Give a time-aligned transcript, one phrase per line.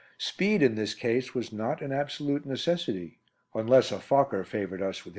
[0.17, 3.19] Speed in this case was not an absolute necessity,
[3.53, 5.07] unless a Fokker favoured us with his attentions.